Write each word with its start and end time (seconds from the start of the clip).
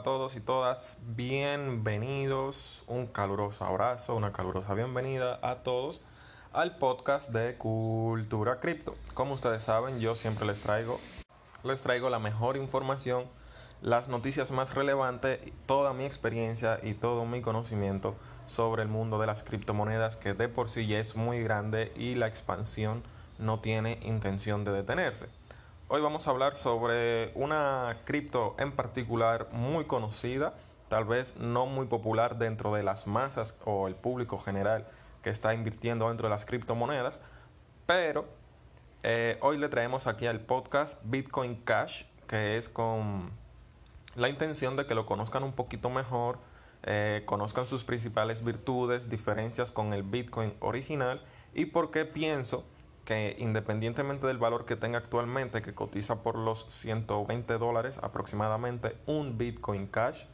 A 0.00 0.02
todos 0.02 0.34
y 0.34 0.40
todas, 0.40 0.96
bienvenidos, 1.02 2.84
un 2.86 3.06
caluroso 3.06 3.66
abrazo, 3.66 4.16
una 4.16 4.32
calurosa 4.32 4.72
bienvenida 4.72 5.38
a 5.42 5.56
todos 5.56 6.00
al 6.54 6.78
podcast 6.78 7.28
de 7.32 7.58
Cultura 7.58 8.60
Cripto. 8.60 8.96
Como 9.12 9.34
ustedes 9.34 9.62
saben, 9.62 10.00
yo 10.00 10.14
siempre 10.14 10.46
les 10.46 10.62
traigo, 10.62 10.98
les 11.64 11.82
traigo 11.82 12.08
la 12.08 12.18
mejor 12.18 12.56
información, 12.56 13.26
las 13.82 14.08
noticias 14.08 14.52
más 14.52 14.74
relevantes, 14.74 15.40
toda 15.66 15.92
mi 15.92 16.06
experiencia 16.06 16.80
y 16.82 16.94
todo 16.94 17.26
mi 17.26 17.42
conocimiento 17.42 18.14
sobre 18.46 18.80
el 18.80 18.88
mundo 18.88 19.18
de 19.18 19.26
las 19.26 19.42
criptomonedas 19.42 20.16
que 20.16 20.32
de 20.32 20.48
por 20.48 20.70
sí 20.70 20.86
ya 20.86 20.98
es 20.98 21.14
muy 21.14 21.42
grande 21.42 21.92
y 21.94 22.14
la 22.14 22.26
expansión 22.26 23.02
no 23.38 23.60
tiene 23.60 23.98
intención 24.00 24.64
de 24.64 24.72
detenerse. 24.72 25.28
Hoy 25.92 26.02
vamos 26.02 26.28
a 26.28 26.30
hablar 26.30 26.54
sobre 26.54 27.32
una 27.34 28.02
cripto 28.04 28.54
en 28.60 28.70
particular 28.70 29.48
muy 29.50 29.86
conocida, 29.86 30.54
tal 30.88 31.04
vez 31.04 31.34
no 31.36 31.66
muy 31.66 31.86
popular 31.86 32.38
dentro 32.38 32.72
de 32.72 32.84
las 32.84 33.08
masas 33.08 33.56
o 33.64 33.88
el 33.88 33.96
público 33.96 34.38
general 34.38 34.86
que 35.20 35.30
está 35.30 35.52
invirtiendo 35.52 36.06
dentro 36.06 36.28
de 36.28 36.30
las 36.30 36.44
criptomonedas, 36.44 37.20
pero 37.86 38.28
eh, 39.02 39.36
hoy 39.40 39.58
le 39.58 39.68
traemos 39.68 40.06
aquí 40.06 40.28
al 40.28 40.38
podcast 40.38 40.96
Bitcoin 41.02 41.56
Cash, 41.56 42.04
que 42.28 42.56
es 42.56 42.68
con 42.68 43.32
la 44.14 44.28
intención 44.28 44.76
de 44.76 44.86
que 44.86 44.94
lo 44.94 45.06
conozcan 45.06 45.42
un 45.42 45.54
poquito 45.54 45.90
mejor, 45.90 46.38
eh, 46.84 47.24
conozcan 47.26 47.66
sus 47.66 47.82
principales 47.82 48.44
virtudes, 48.44 49.08
diferencias 49.08 49.72
con 49.72 49.92
el 49.92 50.04
Bitcoin 50.04 50.54
original 50.60 51.20
y 51.52 51.64
por 51.64 51.90
qué 51.90 52.04
pienso 52.04 52.64
que 53.10 53.34
independientemente 53.40 54.28
del 54.28 54.38
valor 54.38 54.66
que 54.66 54.76
tenga 54.76 54.98
actualmente, 54.98 55.62
que 55.62 55.74
cotiza 55.74 56.22
por 56.22 56.38
los 56.38 56.64
120 56.68 57.58
dólares 57.58 57.98
aproximadamente, 58.00 58.96
un 59.06 59.36
Bitcoin 59.36 59.88
Cash 59.88 60.26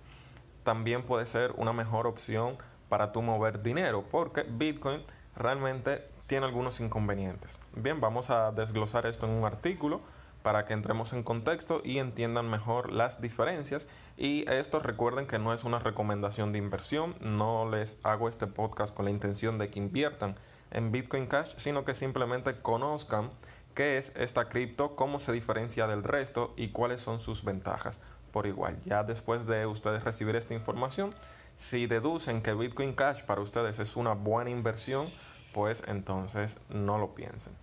también 0.62 1.02
puede 1.02 1.24
ser 1.24 1.54
una 1.56 1.72
mejor 1.72 2.06
opción 2.06 2.58
para 2.90 3.12
tu 3.12 3.22
mover 3.22 3.62
dinero, 3.62 4.04
porque 4.10 4.42
Bitcoin 4.42 5.02
realmente 5.34 6.06
tiene 6.26 6.44
algunos 6.44 6.80
inconvenientes. 6.80 7.58
Bien, 7.74 7.98
vamos 7.98 8.28
a 8.28 8.52
desglosar 8.52 9.06
esto 9.06 9.24
en 9.24 9.32
un 9.32 9.46
artículo 9.46 10.02
para 10.42 10.66
que 10.66 10.74
entremos 10.74 11.14
en 11.14 11.22
contexto 11.22 11.80
y 11.82 11.96
entiendan 11.96 12.50
mejor 12.50 12.92
las 12.92 13.22
diferencias. 13.22 13.88
Y 14.18 14.44
esto 14.50 14.80
recuerden 14.80 15.26
que 15.26 15.38
no 15.38 15.54
es 15.54 15.64
una 15.64 15.78
recomendación 15.78 16.52
de 16.52 16.58
inversión, 16.58 17.16
no 17.22 17.70
les 17.70 17.96
hago 18.02 18.28
este 18.28 18.46
podcast 18.46 18.94
con 18.94 19.06
la 19.06 19.10
intención 19.10 19.56
de 19.56 19.70
que 19.70 19.78
inviertan 19.78 20.36
en 20.70 20.92
Bitcoin 20.92 21.26
Cash, 21.26 21.54
sino 21.56 21.84
que 21.84 21.94
simplemente 21.94 22.60
conozcan 22.60 23.30
qué 23.74 23.98
es 23.98 24.12
esta 24.16 24.48
cripto, 24.48 24.96
cómo 24.96 25.18
se 25.18 25.32
diferencia 25.32 25.86
del 25.86 26.02
resto 26.02 26.54
y 26.56 26.68
cuáles 26.68 27.02
son 27.02 27.20
sus 27.20 27.44
ventajas 27.44 28.00
por 28.32 28.46
igual. 28.46 28.78
Ya 28.84 29.02
después 29.02 29.46
de 29.46 29.66
ustedes 29.66 30.04
recibir 30.04 30.36
esta 30.36 30.54
información, 30.54 31.10
si 31.56 31.86
deducen 31.86 32.42
que 32.42 32.54
Bitcoin 32.54 32.94
Cash 32.94 33.22
para 33.24 33.40
ustedes 33.40 33.78
es 33.78 33.96
una 33.96 34.12
buena 34.12 34.50
inversión, 34.50 35.10
pues 35.52 35.82
entonces 35.86 36.58
no 36.68 36.98
lo 36.98 37.14
piensen. 37.14 37.54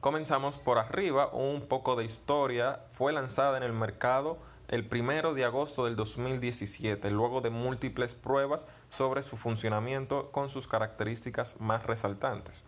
Comenzamos 0.00 0.58
por 0.58 0.78
arriba, 0.78 1.28
un 1.32 1.62
poco 1.62 1.96
de 1.96 2.04
historia. 2.04 2.80
Fue 2.90 3.12
lanzada 3.12 3.56
en 3.56 3.62
el 3.62 3.72
mercado 3.72 4.38
el 4.68 4.86
primero 4.86 5.34
de 5.34 5.44
agosto 5.44 5.84
del 5.84 5.96
2017, 5.96 7.10
luego 7.10 7.40
de 7.40 7.50
múltiples 7.50 8.14
pruebas 8.14 8.66
sobre 8.88 9.22
su 9.22 9.36
funcionamiento 9.36 10.30
con 10.30 10.50
sus 10.50 10.66
características 10.66 11.60
más 11.60 11.84
resaltantes. 11.84 12.64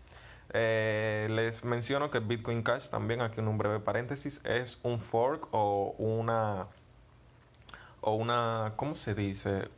Eh, 0.52 1.26
les 1.30 1.64
menciono 1.64 2.10
que 2.10 2.20
Bitcoin 2.20 2.62
Cash, 2.62 2.88
también 2.88 3.20
aquí 3.20 3.40
en 3.40 3.48
un 3.48 3.58
breve 3.58 3.80
paréntesis, 3.80 4.40
es 4.44 4.78
un 4.82 4.98
fork 4.98 5.48
o 5.50 5.94
una, 5.98 6.68
o 8.00 8.14
una, 8.14 8.74
¿cómo 8.76 8.94
se 8.94 9.14
dice? 9.14 9.68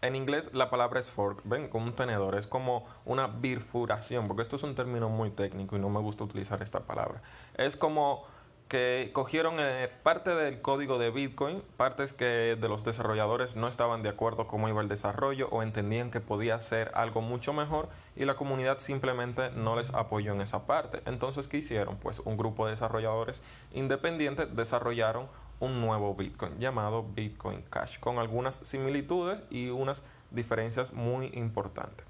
En 0.00 0.16
inglés 0.16 0.50
la 0.52 0.68
palabra 0.68 0.98
es 0.98 1.10
fork, 1.10 1.42
ven, 1.44 1.68
como 1.68 1.86
un 1.86 1.94
tenedor, 1.94 2.34
es 2.34 2.48
como 2.48 2.84
una 3.04 3.28
bifurcación, 3.28 4.26
porque 4.26 4.42
esto 4.42 4.56
es 4.56 4.64
un 4.64 4.74
término 4.74 5.08
muy 5.08 5.30
técnico 5.30 5.76
y 5.76 5.78
no 5.78 5.90
me 5.90 6.00
gusta 6.00 6.24
utilizar 6.24 6.60
esta 6.60 6.80
palabra. 6.80 7.22
Es 7.54 7.76
como 7.76 8.24
que 8.72 9.10
cogieron 9.12 9.56
eh, 9.58 9.90
parte 10.02 10.34
del 10.34 10.62
código 10.62 10.98
de 10.98 11.10
Bitcoin, 11.10 11.62
partes 11.76 12.14
que 12.14 12.56
de 12.58 12.68
los 12.70 12.84
desarrolladores 12.84 13.54
no 13.54 13.68
estaban 13.68 14.02
de 14.02 14.08
acuerdo 14.08 14.46
cómo 14.46 14.66
iba 14.66 14.80
el 14.80 14.88
desarrollo 14.88 15.50
o 15.50 15.62
entendían 15.62 16.10
que 16.10 16.20
podía 16.20 16.58
ser 16.58 16.90
algo 16.94 17.20
mucho 17.20 17.52
mejor 17.52 17.90
y 18.16 18.24
la 18.24 18.34
comunidad 18.34 18.78
simplemente 18.78 19.50
no 19.50 19.76
les 19.76 19.90
apoyó 19.90 20.32
en 20.32 20.40
esa 20.40 20.64
parte. 20.64 21.02
Entonces, 21.04 21.48
¿qué 21.48 21.58
hicieron? 21.58 21.98
Pues 21.98 22.20
un 22.20 22.38
grupo 22.38 22.64
de 22.64 22.70
desarrolladores 22.70 23.42
independientes 23.74 24.56
desarrollaron 24.56 25.26
un 25.60 25.82
nuevo 25.82 26.14
Bitcoin 26.14 26.58
llamado 26.58 27.04
Bitcoin 27.14 27.60
Cash 27.68 27.98
con 27.98 28.18
algunas 28.18 28.54
similitudes 28.54 29.42
y 29.50 29.68
unas 29.68 30.02
diferencias 30.30 30.94
muy 30.94 31.30
importantes. 31.34 32.06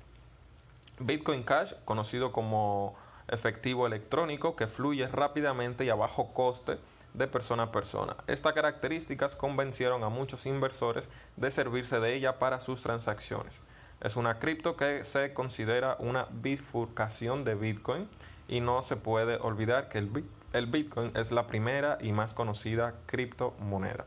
Bitcoin 1.01 1.43
Cash, 1.43 1.73
conocido 1.85 2.31
como 2.31 2.95
efectivo 3.29 3.87
electrónico 3.87 4.57
que 4.57 4.67
fluye 4.67 5.07
rápidamente 5.07 5.85
y 5.85 5.91
a 5.91 5.95
bajo 5.95 6.33
coste 6.33 6.79
de 7.15 7.27
persona 7.27 7.65
a 7.65 7.73
persona. 7.73 8.17
Estas 8.27 8.55
características 8.55 9.37
convencieron 9.37 10.03
a 10.05 10.09
muchos 10.09 10.47
inversores 10.47 11.11
de 11.37 11.51
servirse 11.51 12.01
de 12.01 12.15
ella 12.15 12.39
para 12.39 12.61
sus 12.61 12.83
transacciones. 12.83 13.63
Es 14.01 14.17
una 14.17 14.39
cripto 14.39 14.77
que 14.77 15.05
se 15.05 15.33
considera 15.33 15.97
una 16.01 16.27
bifurcación 16.31 17.45
de 17.45 17.55
Bitcoin 17.55 18.09
y 18.49 18.61
no 18.61 18.83
se 18.83 18.97
puede 18.97 19.37
olvidar 19.37 19.89
que 19.89 19.99
el, 19.99 20.67
Bitcoin 20.67 21.13
es 21.15 21.31
la 21.31 21.47
primera 21.47 21.99
y 22.01 22.13
más 22.13 22.35
conocida 22.35 22.95
criptomoneda. 23.07 24.07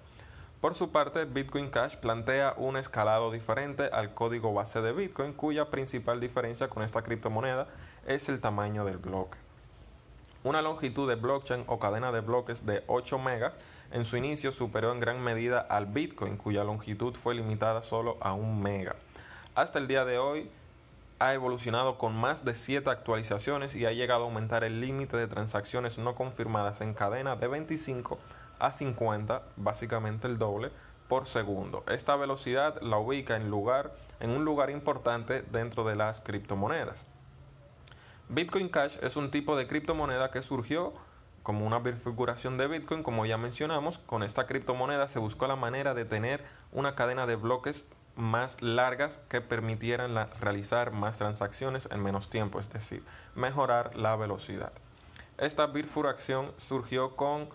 Por 0.66 0.74
su 0.74 0.90
parte, 0.90 1.26
Bitcoin 1.26 1.70
Cash 1.70 1.98
plantea 1.98 2.56
un 2.58 2.76
escalado 2.76 3.30
diferente 3.30 3.84
al 3.94 4.16
código 4.16 4.52
base 4.52 4.81
de 4.81 4.94
Bitcoin, 4.94 5.31
cuya 5.34 5.70
principal 5.70 6.20
diferencia 6.20 6.70
con 6.70 6.81
esta 6.81 7.03
criptomoneda 7.03 7.68
es 8.08 8.30
el 8.30 8.42
tamaño 8.42 8.84
del 8.84 8.98
bloque. 8.98 9.38
Una 10.44 10.64
longitud 10.64 11.08
de 11.08 11.18
blockchain 11.18 11.66
o 11.68 11.78
cadena 11.78 12.12
de 12.12 12.22
bloques 12.22 12.66
de 12.66 12.84
8 12.88 13.20
megas 13.20 13.53
en 13.92 14.06
su 14.06 14.18
inicio 14.18 14.52
superó 14.52 14.92
en 14.92 15.00
gran 15.00 15.22
medida 15.22 15.59
al 15.59 15.86
Bitcoin, 15.86 16.36
cuya 16.36 16.64
longitud 16.64 17.14
fue 17.14 17.36
limitada 17.36 17.84
solo 17.84 18.18
a 18.20 18.34
1 18.34 18.56
mega. 18.56 18.96
Hasta 19.53 19.78
el 19.78 19.88
día 19.88 20.03
de 20.03 20.18
hoy 20.18 20.50
ha 21.20 21.36
evolucionado 21.36 22.00
con 22.00 22.16
más 22.16 22.44
de 22.44 22.56
7 22.56 22.90
actualizaciones 22.90 23.76
y 23.76 23.86
ha 23.86 23.92
llegado 23.92 24.24
a 24.24 24.26
aumentar 24.26 24.64
el 24.64 24.82
límite 24.82 25.16
de 25.16 25.28
transacciones 25.28 26.00
no 26.00 26.16
confirmadas 26.16 26.82
en 26.82 26.96
cadena 26.96 27.36
de 27.36 27.50
25 27.50 28.18
a 28.59 28.71
50, 28.71 29.43
básicamente 29.55 30.27
el 30.27 30.38
doble, 30.38 30.71
por 31.07 31.25
segundo. 31.25 31.83
Esta 31.88 32.16
velocidad 32.16 32.81
la 32.81 32.97
ubica 32.97 33.35
en, 33.35 33.49
lugar, 33.49 33.95
en 34.19 34.31
un 34.31 34.45
lugar 34.45 34.69
importante 34.69 35.43
dentro 35.43 35.83
de 35.83 35.95
las 35.95 36.21
criptomonedas. 36.21 37.05
Bitcoin 38.27 38.69
Cash 38.69 38.97
es 39.01 39.17
un 39.17 39.29
tipo 39.29 39.55
de 39.55 39.67
criptomoneda 39.67 40.31
que 40.31 40.41
surgió 40.41 40.93
como 41.43 41.67
una 41.67 41.77
bifiguración 41.77 42.57
de 42.57 42.67
Bitcoin, 42.67 43.03
como 43.03 43.27
ya 43.27 43.38
mencionamos. 43.38 43.99
Con 43.99 44.23
esta 44.23 44.47
criptomoneda 44.47 45.07
se 45.07 45.19
buscó 45.19 45.45
la 45.45 45.55
manera 45.55 45.93
de 45.93 46.03
tener 46.03 46.43
una 46.72 46.95
cadena 46.95 47.27
de 47.27 47.35
bloques 47.35 47.85
más 48.16 48.61
largas 48.63 49.19
que 49.29 49.41
permitieran 49.41 50.16
realizar 50.39 50.91
más 50.91 51.19
transacciones 51.19 51.87
en 51.91 52.01
menos 52.01 52.29
tiempo, 52.29 52.59
es 52.59 52.69
decir, 52.72 53.03
mejorar 53.35 53.95
la 53.95 54.16
velocidad. 54.16 54.72
Esta 55.37 55.67
bifurcación 55.67 56.51
surgió 56.55 57.16
con 57.16 57.49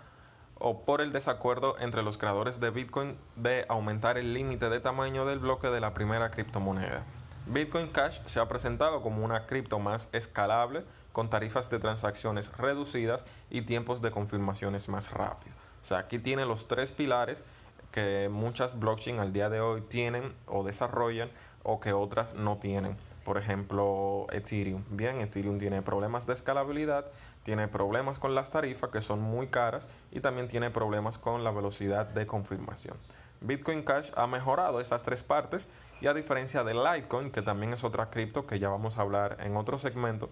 o 0.60 0.84
por 0.84 1.00
el 1.00 1.10
desacuerdo 1.10 1.74
entre 1.80 2.02
los 2.02 2.18
creadores 2.18 2.60
de 2.60 2.70
Bitcoin 2.70 3.16
de 3.34 3.64
aumentar 3.68 4.18
el 4.18 4.34
límite 4.34 4.68
de 4.68 4.78
tamaño 4.78 5.24
del 5.24 5.40
bloque 5.40 5.68
de 5.68 5.80
la 5.80 5.94
primera 5.94 6.30
criptomoneda. 6.30 7.04
Bitcoin 7.46 7.88
Cash 7.88 8.20
se 8.26 8.38
ha 8.38 8.46
presentado 8.46 9.02
como 9.02 9.24
una 9.24 9.46
cripto 9.46 9.78
más 9.80 10.08
escalable, 10.12 10.84
con 11.12 11.30
tarifas 11.30 11.70
de 11.70 11.80
transacciones 11.80 12.56
reducidas 12.56 13.24
y 13.48 13.62
tiempos 13.62 14.00
de 14.00 14.12
confirmaciones 14.12 14.88
más 14.88 15.10
rápidos. 15.10 15.56
O 15.80 15.84
sea, 15.84 15.98
aquí 15.98 16.18
tiene 16.18 16.44
los 16.44 16.68
tres 16.68 16.92
pilares 16.92 17.42
que 17.90 18.28
muchas 18.30 18.78
blockchain 18.78 19.18
al 19.18 19.32
día 19.32 19.48
de 19.48 19.60
hoy 19.60 19.80
tienen 19.80 20.34
o 20.46 20.62
desarrollan 20.62 21.30
o 21.64 21.80
que 21.80 21.92
otras 21.92 22.34
no 22.34 22.58
tienen 22.58 22.96
por 23.24 23.38
ejemplo, 23.38 24.26
Ethereum. 24.32 24.84
Bien, 24.90 25.20
Ethereum 25.20 25.58
tiene 25.58 25.82
problemas 25.82 26.26
de 26.26 26.34
escalabilidad, 26.34 27.06
tiene 27.42 27.68
problemas 27.68 28.18
con 28.18 28.34
las 28.34 28.50
tarifas 28.50 28.90
que 28.90 29.02
son 29.02 29.20
muy 29.20 29.48
caras 29.48 29.88
y 30.10 30.20
también 30.20 30.48
tiene 30.48 30.70
problemas 30.70 31.18
con 31.18 31.44
la 31.44 31.50
velocidad 31.50 32.06
de 32.06 32.26
confirmación. 32.26 32.96
Bitcoin 33.40 33.82
Cash 33.82 34.10
ha 34.16 34.26
mejorado 34.26 34.80
estas 34.80 35.02
tres 35.02 35.22
partes 35.22 35.66
y 36.00 36.06
a 36.06 36.14
diferencia 36.14 36.62
de 36.64 36.74
Litecoin, 36.74 37.30
que 37.30 37.42
también 37.42 37.72
es 37.72 37.84
otra 37.84 38.10
cripto 38.10 38.46
que 38.46 38.58
ya 38.58 38.68
vamos 38.68 38.98
a 38.98 39.02
hablar 39.02 39.38
en 39.40 39.56
otro 39.56 39.78
segmento 39.78 40.30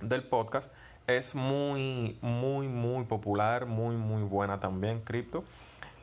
del 0.00 0.22
podcast, 0.22 0.70
es 1.06 1.34
muy, 1.34 2.18
muy, 2.20 2.68
muy 2.68 3.04
popular, 3.04 3.66
muy, 3.66 3.96
muy 3.96 4.22
buena 4.22 4.60
también 4.60 5.00
cripto. 5.00 5.42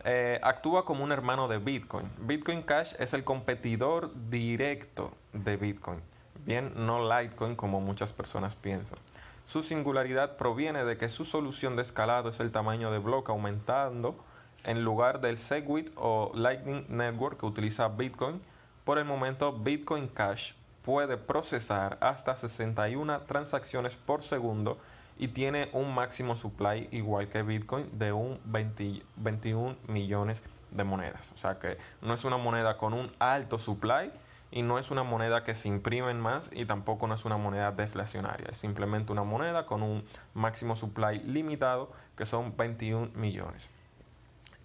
Eh, 0.08 0.40
actúa 0.44 0.86
como 0.86 1.04
un 1.04 1.12
hermano 1.12 1.48
de 1.48 1.58
Bitcoin. 1.58 2.08
Bitcoin 2.20 2.62
Cash 2.62 2.94
es 3.00 3.14
el 3.16 3.24
competidor 3.24 4.12
directo 4.30 5.12
de 5.34 5.58
Bitcoin. 5.58 6.00
Bien, 6.46 6.72
no 6.76 7.10
Litecoin 7.10 7.56
como 7.56 7.82
muchas 7.82 8.14
personas 8.14 8.56
piensan. 8.56 9.00
Su 9.48 9.64
singularidad 9.64 10.38
proviene 10.38 10.84
de 10.84 10.96
que 10.98 11.10
su 11.10 11.26
solución 11.26 11.76
de 11.76 11.82
escalado 11.82 12.30
es 12.30 12.40
el 12.40 12.52
tamaño 12.52 12.92
de 12.92 13.00
bloque 13.00 13.32
aumentando 13.32 14.16
en 14.64 14.84
lugar 14.84 15.22
del 15.22 15.38
Segwit 15.38 15.92
o 15.96 16.32
Lightning 16.36 16.86
Network 16.88 17.40
que 17.40 17.48
utiliza 17.48 17.88
Bitcoin. 17.88 18.40
Por 18.84 19.00
el 19.00 19.06
momento, 19.06 19.54
Bitcoin 19.54 20.08
Cash 20.08 20.54
puede 20.84 21.18
procesar 21.18 21.98
hasta 22.00 22.36
61 22.36 23.22
transacciones 23.22 23.98
por 23.98 24.22
segundo 24.22 24.78
y 25.18 25.30
tiene 25.30 25.70
un 25.74 25.94
máximo 25.94 26.36
supply 26.36 26.88
igual 26.92 27.30
que 27.30 27.44
Bitcoin 27.44 27.90
de 27.98 28.12
un 28.12 28.40
21 28.46 29.78
millones 29.88 30.44
de 30.72 30.84
monedas. 30.84 31.32
O 31.34 31.38
sea 31.38 31.60
que 31.60 31.78
no 32.02 32.14
es 32.14 32.26
una 32.26 32.38
moneda 32.38 32.78
con 32.78 32.94
un 32.94 33.12
alto 33.20 33.60
supply 33.60 34.12
y 34.52 34.62
no 34.62 34.80
es 34.80 34.92
una 34.92 35.04
moneda 35.04 35.44
que 35.44 35.56
se 35.56 35.68
imprimen 35.68 36.20
más 36.20 36.50
y 36.54 36.66
tampoco 36.66 37.08
no 37.08 37.16
es 37.16 37.26
una 37.26 37.38
moneda 37.38 37.72
deflacionaria. 37.72 38.48
Es 38.50 38.58
simplemente 38.58 39.12
una 39.12 39.24
moneda 39.24 39.66
con 39.66 39.84
un 39.84 40.06
máximo 40.34 40.76
supply 40.76 41.20
limitado 41.20 41.92
que 42.18 42.26
son 42.26 42.56
21 42.56 43.12
millones. 43.16 43.70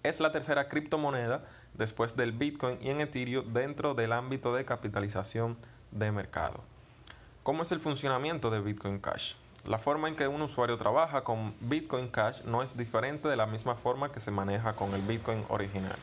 Es 0.03 0.19
la 0.19 0.31
tercera 0.31 0.67
criptomoneda 0.67 1.41
después 1.73 2.15
del 2.15 2.31
Bitcoin 2.31 2.77
y 2.81 2.89
en 2.89 3.01
Ethereum 3.01 3.53
dentro 3.53 3.93
del 3.93 4.13
ámbito 4.13 4.53
de 4.53 4.65
capitalización 4.65 5.57
de 5.91 6.11
mercado. 6.11 6.61
¿Cómo 7.43 7.63
es 7.63 7.71
el 7.71 7.79
funcionamiento 7.79 8.49
de 8.49 8.61
Bitcoin 8.61 8.99
Cash? 8.99 9.35
La 9.63 9.77
forma 9.77 10.07
en 10.07 10.15
que 10.15 10.27
un 10.27 10.41
usuario 10.41 10.77
trabaja 10.77 11.23
con 11.23 11.53
Bitcoin 11.59 12.07
Cash 12.07 12.41
no 12.45 12.63
es 12.63 12.75
diferente 12.75 13.27
de 13.27 13.35
la 13.35 13.45
misma 13.45 13.75
forma 13.75 14.11
que 14.11 14.19
se 14.19 14.31
maneja 14.31 14.73
con 14.73 14.95
el 14.95 15.01
Bitcoin 15.03 15.45
original. 15.49 15.97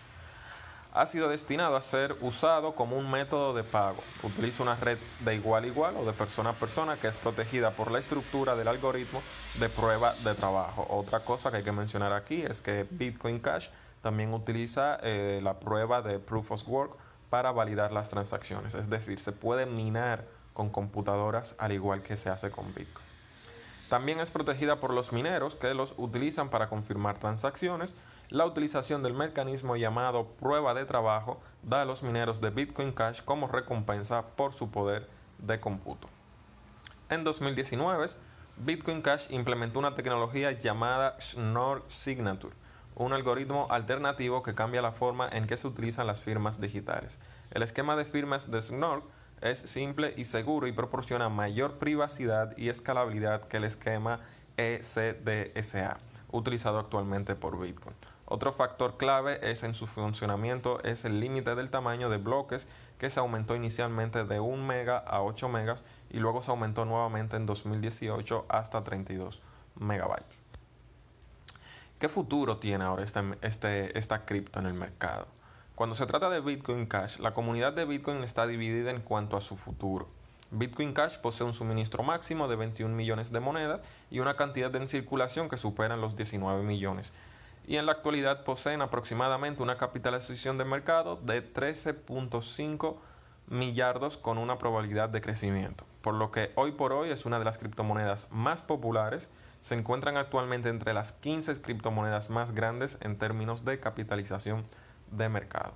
Ha 0.92 1.06
sido 1.06 1.28
destinado 1.28 1.76
a 1.76 1.82
ser 1.82 2.16
usado 2.20 2.76
como 2.76 2.96
un 2.96 3.10
método 3.10 3.54
de 3.54 3.64
pago. 3.64 3.98
Utiliza 4.22 4.62
una 4.62 4.76
red 4.76 4.98
de 5.20 5.34
igual 5.34 5.64
a 5.64 5.66
igual 5.66 5.96
o 5.96 6.04
de 6.04 6.12
persona 6.12 6.50
a 6.50 6.52
persona 6.52 6.96
que 6.96 7.08
es 7.08 7.16
protegida 7.16 7.72
por 7.72 7.90
la 7.90 7.98
estructura 7.98 8.54
del 8.54 8.68
algoritmo 8.68 9.22
de 9.58 9.68
prueba 9.68 10.14
de 10.24 10.34
trabajo. 10.34 10.86
Otra 10.88 11.20
cosa 11.20 11.50
que 11.50 11.58
hay 11.58 11.64
que 11.64 11.72
mencionar 11.72 12.12
aquí 12.12 12.42
es 12.42 12.62
que 12.62 12.86
Bitcoin 12.88 13.40
Cash 13.40 13.70
también 14.02 14.32
utiliza 14.32 14.98
eh, 15.02 15.40
la 15.42 15.58
prueba 15.58 16.00
de 16.00 16.20
Proof 16.20 16.52
of 16.52 16.68
Work 16.68 16.92
para 17.28 17.50
validar 17.50 17.90
las 17.90 18.08
transacciones. 18.08 18.74
Es 18.74 18.88
decir, 18.88 19.18
se 19.18 19.32
puede 19.32 19.66
minar 19.66 20.24
con 20.54 20.70
computadoras 20.70 21.56
al 21.58 21.72
igual 21.72 22.02
que 22.02 22.16
se 22.16 22.30
hace 22.30 22.50
con 22.50 22.72
Bitcoin. 22.72 23.07
También 23.88 24.20
es 24.20 24.30
protegida 24.30 24.80
por 24.80 24.92
los 24.92 25.12
mineros 25.12 25.56
que 25.56 25.72
los 25.72 25.94
utilizan 25.96 26.50
para 26.50 26.68
confirmar 26.68 27.18
transacciones. 27.18 27.94
La 28.28 28.44
utilización 28.44 29.02
del 29.02 29.14
mecanismo 29.14 29.76
llamado 29.76 30.26
prueba 30.26 30.74
de 30.74 30.84
trabajo 30.84 31.40
da 31.62 31.82
a 31.82 31.84
los 31.86 32.02
mineros 32.02 32.42
de 32.42 32.50
Bitcoin 32.50 32.92
Cash 32.92 33.22
como 33.24 33.48
recompensa 33.48 34.26
por 34.36 34.52
su 34.52 34.70
poder 34.70 35.08
de 35.38 35.58
cómputo. 35.58 36.08
En 37.08 37.24
2019, 37.24 38.06
Bitcoin 38.58 39.00
Cash 39.00 39.28
implementó 39.30 39.78
una 39.78 39.94
tecnología 39.94 40.52
llamada 40.52 41.16
Schnorr 41.18 41.82
Signature, 41.88 42.54
un 42.94 43.14
algoritmo 43.14 43.68
alternativo 43.70 44.42
que 44.42 44.54
cambia 44.54 44.82
la 44.82 44.92
forma 44.92 45.30
en 45.32 45.46
que 45.46 45.56
se 45.56 45.66
utilizan 45.66 46.06
las 46.06 46.20
firmas 46.20 46.60
digitales. 46.60 47.18
El 47.50 47.62
esquema 47.62 47.96
de 47.96 48.04
firmas 48.04 48.50
de 48.50 48.60
Schnorr 48.60 49.02
es 49.40 49.58
simple 49.60 50.14
y 50.16 50.24
seguro 50.24 50.66
y 50.66 50.72
proporciona 50.72 51.28
mayor 51.28 51.78
privacidad 51.78 52.56
y 52.56 52.68
escalabilidad 52.68 53.42
que 53.42 53.58
el 53.58 53.64
esquema 53.64 54.20
ECDSA 54.56 55.98
utilizado 56.30 56.78
actualmente 56.78 57.34
por 57.34 57.58
Bitcoin. 57.58 57.96
Otro 58.26 58.52
factor 58.52 58.98
clave 58.98 59.38
es 59.50 59.62
en 59.62 59.74
su 59.74 59.86
funcionamiento 59.86 60.82
es 60.84 61.06
el 61.06 61.18
límite 61.18 61.54
del 61.54 61.70
tamaño 61.70 62.10
de 62.10 62.18
bloques 62.18 62.66
que 62.98 63.08
se 63.08 63.20
aumentó 63.20 63.56
inicialmente 63.56 64.24
de 64.24 64.38
1 64.38 64.66
mega 64.66 64.98
a 64.98 65.22
8 65.22 65.48
megas 65.48 65.82
y 66.10 66.18
luego 66.18 66.42
se 66.42 66.50
aumentó 66.50 66.84
nuevamente 66.84 67.36
en 67.36 67.46
2018 67.46 68.44
hasta 68.50 68.84
32 68.84 69.40
megabytes. 69.76 70.42
¿Qué 71.98 72.10
futuro 72.10 72.58
tiene 72.58 72.84
ahora 72.84 73.02
este, 73.02 73.20
este, 73.40 73.98
esta 73.98 74.26
cripto 74.26 74.58
en 74.58 74.66
el 74.66 74.74
mercado? 74.74 75.26
Cuando 75.78 75.94
se 75.94 76.06
trata 76.06 76.28
de 76.28 76.40
Bitcoin 76.40 76.86
Cash, 76.86 77.20
la 77.20 77.34
comunidad 77.34 77.72
de 77.72 77.84
Bitcoin 77.84 78.24
está 78.24 78.48
dividida 78.48 78.90
en 78.90 79.00
cuanto 79.00 79.36
a 79.36 79.40
su 79.40 79.56
futuro. 79.56 80.08
Bitcoin 80.50 80.92
Cash 80.92 81.18
posee 81.18 81.46
un 81.46 81.54
suministro 81.54 82.02
máximo 82.02 82.48
de 82.48 82.56
21 82.56 82.92
millones 82.92 83.30
de 83.30 83.38
monedas 83.38 83.80
y 84.10 84.18
una 84.18 84.34
cantidad 84.34 84.74
en 84.74 84.88
circulación 84.88 85.48
que 85.48 85.56
supera 85.56 85.96
los 85.96 86.16
19 86.16 86.64
millones. 86.64 87.12
Y 87.64 87.76
en 87.76 87.86
la 87.86 87.92
actualidad 87.92 88.42
poseen 88.42 88.82
aproximadamente 88.82 89.62
una 89.62 89.78
capitalización 89.78 90.58
de 90.58 90.64
mercado 90.64 91.14
de 91.14 91.48
13.5 91.48 92.96
millardos 93.46 94.18
con 94.18 94.38
una 94.38 94.58
probabilidad 94.58 95.10
de 95.10 95.20
crecimiento. 95.20 95.84
Por 96.02 96.14
lo 96.14 96.32
que 96.32 96.50
hoy 96.56 96.72
por 96.72 96.92
hoy 96.92 97.10
es 97.10 97.24
una 97.24 97.38
de 97.38 97.44
las 97.44 97.56
criptomonedas 97.56 98.26
más 98.32 98.62
populares. 98.62 99.28
Se 99.62 99.76
encuentran 99.76 100.16
actualmente 100.16 100.70
entre 100.70 100.92
las 100.92 101.12
15 101.12 101.62
criptomonedas 101.62 102.30
más 102.30 102.50
grandes 102.50 102.98
en 103.00 103.16
términos 103.16 103.64
de 103.64 103.78
capitalización 103.78 104.64
de 105.10 105.28
mercado. 105.28 105.72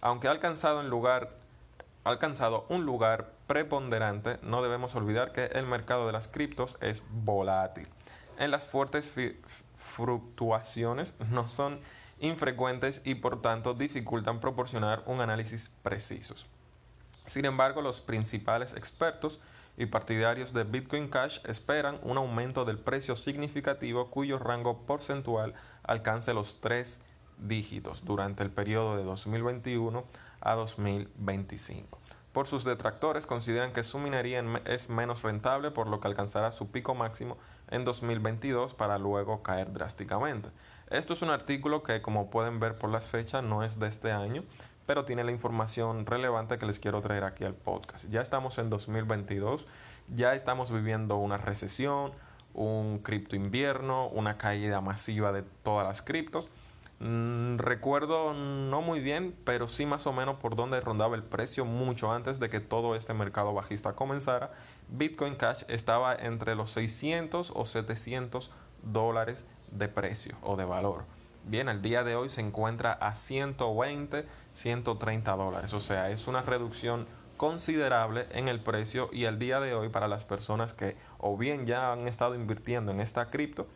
Aunque 0.00 0.28
ha 0.28 0.30
alcanzado, 0.30 0.82
lugar, 0.82 1.36
ha 2.04 2.10
alcanzado 2.10 2.66
un 2.68 2.84
lugar 2.84 3.32
preponderante, 3.46 4.38
no 4.42 4.62
debemos 4.62 4.94
olvidar 4.94 5.32
que 5.32 5.46
el 5.46 5.66
mercado 5.66 6.06
de 6.06 6.12
las 6.12 6.28
criptos 6.28 6.76
es 6.80 7.02
volátil. 7.10 7.88
En 8.38 8.50
las 8.50 8.66
fuertes 8.68 9.12
fluctuaciones 9.76 11.14
no 11.30 11.48
son 11.48 11.80
infrecuentes 12.20 13.00
y 13.04 13.16
por 13.16 13.42
tanto 13.42 13.74
dificultan 13.74 14.40
proporcionar 14.40 15.02
un 15.06 15.20
análisis 15.20 15.70
preciso. 15.82 16.34
Sin 17.26 17.44
embargo, 17.44 17.82
los 17.82 18.00
principales 18.00 18.72
expertos 18.74 19.40
y 19.76 19.86
partidarios 19.86 20.52
de 20.52 20.64
Bitcoin 20.64 21.08
Cash 21.08 21.40
esperan 21.44 21.98
un 22.02 22.16
aumento 22.16 22.64
del 22.64 22.78
precio 22.78 23.16
significativo 23.16 24.10
cuyo 24.10 24.38
rango 24.38 24.86
porcentual 24.86 25.54
alcance 25.82 26.32
los 26.32 26.60
3 26.60 26.98
dígitos 27.38 28.04
durante 28.04 28.42
el 28.42 28.50
periodo 28.50 28.96
de 28.96 29.04
2021 29.04 30.04
a 30.40 30.54
2025. 30.54 31.98
Por 32.32 32.46
sus 32.46 32.64
detractores 32.64 33.24
consideran 33.24 33.72
que 33.72 33.82
su 33.82 33.98
minería 33.98 34.44
es 34.66 34.90
menos 34.90 35.22
rentable 35.22 35.70
por 35.70 35.86
lo 35.86 36.00
que 36.00 36.08
alcanzará 36.08 36.52
su 36.52 36.70
pico 36.70 36.94
máximo 36.94 37.38
en 37.70 37.84
2022 37.84 38.74
para 38.74 38.98
luego 38.98 39.42
caer 39.42 39.72
drásticamente. 39.72 40.50
Esto 40.90 41.14
es 41.14 41.22
un 41.22 41.30
artículo 41.30 41.82
que 41.82 42.02
como 42.02 42.28
pueden 42.28 42.60
ver 42.60 42.76
por 42.76 42.90
las 42.90 43.08
fechas 43.08 43.42
no 43.42 43.62
es 43.62 43.78
de 43.78 43.88
este 43.88 44.12
año, 44.12 44.44
pero 44.84 45.06
tiene 45.06 45.24
la 45.24 45.32
información 45.32 46.04
relevante 46.04 46.58
que 46.58 46.66
les 46.66 46.78
quiero 46.78 47.00
traer 47.00 47.24
aquí 47.24 47.44
al 47.44 47.54
podcast. 47.54 48.04
Ya 48.10 48.20
estamos 48.20 48.58
en 48.58 48.68
2022, 48.68 49.66
ya 50.14 50.34
estamos 50.34 50.70
viviendo 50.70 51.16
una 51.16 51.38
recesión, 51.38 52.12
un 52.52 52.98
cripto 52.98 53.34
invierno, 53.34 54.08
una 54.08 54.36
caída 54.36 54.80
masiva 54.80 55.32
de 55.32 55.42
todas 55.42 55.86
las 55.86 56.02
criptos 56.02 56.50
Mm, 56.98 57.58
recuerdo 57.58 58.32
no 58.32 58.80
muy 58.80 59.00
bien, 59.00 59.36
pero 59.44 59.68
sí 59.68 59.84
más 59.84 60.06
o 60.06 60.12
menos 60.12 60.36
por 60.36 60.56
donde 60.56 60.80
rondaba 60.80 61.14
el 61.14 61.22
precio 61.22 61.64
mucho 61.66 62.10
antes 62.10 62.40
de 62.40 62.48
que 62.48 62.60
todo 62.60 62.94
este 62.94 63.12
mercado 63.12 63.52
bajista 63.52 63.94
comenzara. 63.94 64.52
Bitcoin 64.88 65.34
Cash 65.34 65.64
estaba 65.68 66.14
entre 66.14 66.54
los 66.54 66.70
600 66.70 67.52
o 67.54 67.66
700 67.66 68.50
dólares 68.82 69.44
de 69.70 69.88
precio 69.88 70.36
o 70.42 70.56
de 70.56 70.64
valor. 70.64 71.04
Bien, 71.44 71.68
al 71.68 71.82
día 71.82 72.02
de 72.02 72.16
hoy 72.16 72.28
se 72.30 72.40
encuentra 72.40 72.92
a 72.92 73.14
120, 73.14 74.26
130 74.54 75.36
dólares. 75.36 75.74
O 75.74 75.80
sea, 75.80 76.10
es 76.10 76.26
una 76.26 76.42
reducción 76.42 77.06
considerable 77.36 78.26
en 78.32 78.48
el 78.48 78.60
precio 78.60 79.10
y 79.12 79.26
al 79.26 79.38
día 79.38 79.60
de 79.60 79.74
hoy 79.74 79.90
para 79.90 80.08
las 80.08 80.24
personas 80.24 80.72
que 80.72 80.96
o 81.18 81.36
bien 81.36 81.66
ya 81.66 81.92
han 81.92 82.08
estado 82.08 82.34
invirtiendo 82.34 82.90
en 82.90 83.00
esta 83.00 83.28
cripto, 83.28 83.66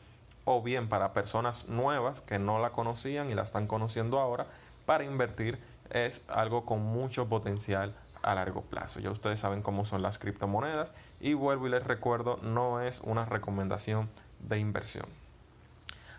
o 0.45 0.63
bien 0.63 0.89
para 0.89 1.13
personas 1.13 1.69
nuevas 1.69 2.21
que 2.21 2.39
no 2.39 2.59
la 2.59 2.71
conocían 2.71 3.31
y 3.31 3.35
la 3.35 3.43
están 3.43 3.67
conociendo 3.67 4.19
ahora, 4.19 4.47
para 4.87 5.05
invertir 5.05 5.59
es 5.91 6.23
algo 6.29 6.65
con 6.65 6.83
mucho 6.83 7.29
potencial 7.29 7.95
a 8.23 8.35
largo 8.35 8.63
plazo. 8.63 9.01
Ya 9.01 9.11
ustedes 9.11 9.41
saben 9.41 9.63
cómo 9.63 9.85
son 9.85 10.03
las 10.03 10.19
criptomonedas 10.19 10.93
y 11.21 11.35
vuelvo 11.35 11.67
y 11.67 11.71
les 11.71 11.85
recuerdo, 11.85 12.39
no 12.43 12.81
es 12.81 13.01
una 13.01 13.25
recomendación 13.25 14.09
de 14.41 14.59
inversión. 14.59 15.07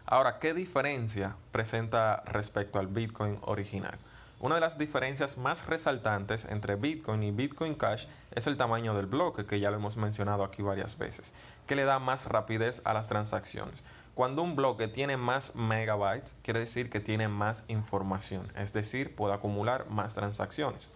Ahora, 0.05 0.39
¿qué 0.39 0.53
diferencia 0.53 1.35
presenta 1.51 2.21
respecto 2.25 2.79
al 2.79 2.87
Bitcoin 2.87 3.39
original? 3.43 3.97
Una 4.41 4.55
de 4.55 4.61
las 4.61 4.79
diferencias 4.79 5.37
más 5.37 5.67
resaltantes 5.67 6.45
entre 6.45 6.75
Bitcoin 6.75 7.21
y 7.21 7.31
Bitcoin 7.31 7.75
Cash 7.75 8.07
es 8.33 8.47
el 8.47 8.57
tamaño 8.57 8.95
del 8.95 9.05
bloque, 9.05 9.45
que 9.45 9.59
ya 9.59 9.69
lo 9.69 9.77
hemos 9.77 9.97
mencionado 9.97 10.43
aquí 10.43 10.63
varias 10.63 10.97
veces, 10.97 11.31
que 11.67 11.75
le 11.75 11.85
da 11.85 11.99
más 11.99 12.25
rapidez 12.25 12.81
a 12.83 12.93
las 12.93 13.07
transacciones. 13.07 13.75
Cuando 14.13 14.43
un 14.43 14.57
bloque 14.57 14.89
tiene 14.89 15.15
más 15.15 15.55
megabytes, 15.55 16.35
quiere 16.43 16.59
decir 16.59 16.89
que 16.89 16.99
tiene 16.99 17.29
más 17.29 17.63
información, 17.69 18.51
es 18.57 18.73
decir, 18.73 19.15
puede 19.15 19.33
acumular 19.33 19.89
más 19.89 20.13
transacciones. 20.13 20.89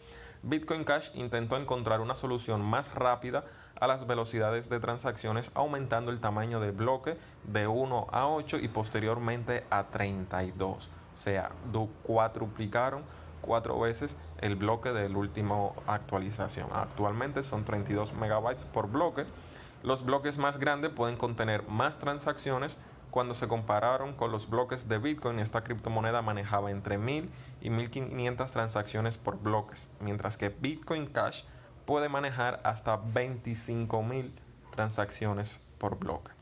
Bitcoin 0.44 0.84
Cash 0.84 1.12
intentó 1.16 1.56
encontrar 1.56 2.02
una 2.02 2.18
solución 2.18 2.62
más 2.62 2.94
rápida 2.94 3.46
a 3.80 3.88
las 3.88 4.06
velocidades 4.06 4.70
de 4.70 4.82
transacciones, 4.82 5.50
aumentando 5.54 6.12
el 6.12 6.20
tamaño 6.20 6.60
del 6.60 6.74
bloque 6.74 7.18
de 7.46 7.68
1 7.68 8.08
a 8.12 8.28
8 8.28 8.58
y 8.58 8.68
posteriormente 8.68 9.64
a 9.70 9.86
32. 9.86 10.90
O 11.14 11.18
sea, 11.18 11.52
cuatruplicaron 12.04 13.04
cuatro 13.40 13.80
veces 13.80 14.18
el 14.42 14.58
bloque 14.58 14.92
del 14.92 15.16
último 15.16 15.74
actualización. 15.88 16.68
Actualmente 16.74 17.44
son 17.44 17.64
32 17.64 18.14
megabytes 18.14 18.66
por 18.66 18.90
bloque. 18.90 19.26
Los 19.84 20.04
bloques 20.04 20.38
más 20.38 20.58
grandes 20.58 20.92
pueden 20.92 21.16
contener 21.16 21.68
más 21.68 21.98
transacciones 21.98 22.78
cuando 23.16 23.34
se 23.34 23.48
compararon 23.48 24.12
con 24.12 24.34
los 24.34 24.50
bloques 24.50 24.90
de 24.90 24.98
Bitcoin, 24.98 25.40
esta 25.40 25.64
criptomoneda 25.64 26.22
manejaba 26.22 26.70
entre 26.70 26.98
1000 26.98 27.30
y 27.62 27.70
1500 27.70 28.52
transacciones 28.52 29.18
por 29.18 29.40
bloques, 29.40 29.88
mientras 30.02 30.36
que 30.36 30.50
Bitcoin 30.50 31.06
Cash 31.06 31.44
puede 31.86 32.10
manejar 32.10 32.60
hasta 32.66 33.02
25.000 33.02 34.32
transacciones 34.70 35.62
por 35.78 35.98
bloque. 35.98 36.34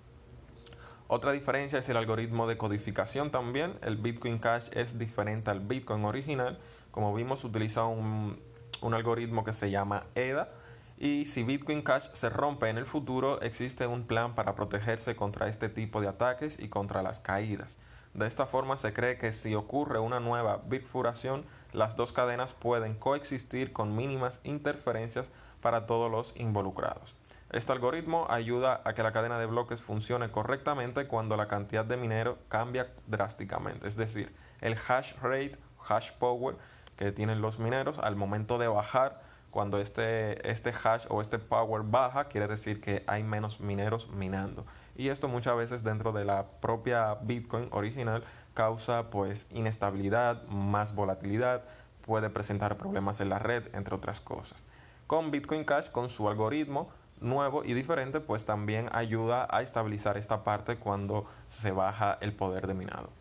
Otra 1.08 1.32
diferencia 1.32 1.78
es 1.78 1.88
el 1.90 1.98
algoritmo 1.98 2.48
de 2.48 2.58
codificación 2.58 3.30
también. 3.30 3.78
El 3.84 3.98
Bitcoin 3.98 4.40
Cash 4.40 4.70
es 4.74 4.98
diferente 4.98 5.52
al 5.52 5.60
Bitcoin 5.60 6.04
original. 6.06 6.58
Como 6.90 7.14
vimos, 7.14 7.44
utiliza 7.44 7.86
un, 7.86 8.42
un 8.82 8.94
algoritmo 8.96 9.44
que 9.44 9.54
se 9.54 9.70
llama 9.70 10.06
EDA. 10.16 10.50
Y 10.98 11.26
si 11.26 11.44
Bitcoin 11.44 11.82
Cash 11.82 12.10
se 12.14 12.30
rompe 12.30 12.70
en 12.70 12.78
el 12.78 12.86
futuro, 12.86 13.42
existe 13.42 13.88
un 13.88 14.06
plan 14.06 14.36
para 14.36 14.56
protegerse 14.56 15.16
contra 15.16 15.48
este 15.48 15.70
tipo 15.70 16.02
de 16.02 16.08
ataques 16.08 16.60
y 16.60 16.70
contra 16.70 17.02
las 17.02 17.20
caídas. 17.20 17.78
De 18.14 18.28
esta 18.28 18.46
forma 18.46 18.78
se 18.78 18.94
cree 18.94 19.18
que 19.18 19.34
si 19.34 19.56
ocurre 19.56 19.98
una 19.98 20.20
nueva 20.20 20.62
bifurcación, 20.68 21.46
las 21.72 21.96
dos 21.96 22.14
cadenas 22.14 22.54
pueden 22.54 22.94
coexistir 22.94 23.74
con 23.74 23.96
mínimas 23.96 24.40
interferencias 24.44 25.32
para 25.62 25.88
todos 25.88 26.12
los 26.12 26.34
involucrados. 26.36 27.16
Este 27.50 27.72
algoritmo 27.72 28.28
ayuda 28.30 28.82
a 28.86 28.94
que 28.94 29.02
la 29.02 29.12
cadena 29.12 29.40
de 29.40 29.48
bloques 29.48 29.82
funcione 29.82 30.30
correctamente 30.30 31.08
cuando 31.08 31.38
la 31.38 31.48
cantidad 31.48 31.86
de 31.86 31.98
minero 31.98 32.38
cambia 32.50 32.92
drásticamente, 33.08 33.88
es 33.88 33.96
decir, 33.96 34.34
el 34.62 34.76
hash 34.76 35.14
rate, 35.22 35.54
hash 35.88 36.12
power 36.14 36.56
que 36.96 37.12
tienen 37.12 37.42
los 37.42 37.58
mineros 37.58 37.98
al 37.98 38.16
momento 38.16 38.60
de 38.60 38.68
bajar 38.68 39.22
cuando 39.54 39.78
este, 39.78 40.50
este 40.50 40.72
hash 40.72 41.06
o 41.10 41.22
este 41.22 41.38
power 41.38 41.84
baja, 41.84 42.26
quiere 42.26 42.48
decir 42.48 42.82
que 42.82 43.04
hay 43.06 43.22
menos 43.22 43.60
mineros 43.60 44.10
minando. 44.10 44.66
Y 44.96 45.10
esto 45.10 45.28
muchas 45.28 45.56
veces 45.56 45.84
dentro 45.84 46.12
de 46.12 46.26
la 46.26 46.48
propia 46.60 47.14
Bitcoin 47.22 47.68
original 47.72 48.24
causa 48.56 49.12
pues 49.12 49.46
inestabilidad, 49.52 50.42
más 50.48 50.96
volatilidad, 50.96 51.66
puede 52.02 52.32
presentar 52.32 52.80
problemas 52.80 53.22
en 53.22 53.30
la 53.30 53.38
red, 53.38 53.64
entre 53.76 53.94
otras 53.94 54.22
cosas. 54.22 54.64
Con 55.06 55.30
Bitcoin 55.30 55.66
Cash, 55.66 55.92
con 55.92 56.10
su 56.10 56.28
algoritmo 56.28 56.90
nuevo 57.22 57.64
y 57.64 57.76
diferente, 57.76 58.22
pues 58.22 58.46
también 58.46 58.90
ayuda 58.92 59.48
a 59.52 59.62
estabilizar 59.62 60.18
esta 60.18 60.44
parte 60.44 60.78
cuando 60.78 61.28
se 61.48 61.72
baja 61.72 62.18
el 62.22 62.34
poder 62.34 62.66
de 62.66 62.74
minado. 62.74 63.12